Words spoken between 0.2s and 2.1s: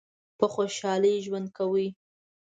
په خوشحالی ژوند کوی؟